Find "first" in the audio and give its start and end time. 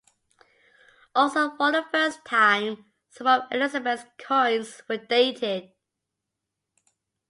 1.91-2.25